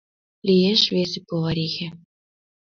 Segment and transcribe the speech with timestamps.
[0.47, 1.87] Лиеш весе поварихе».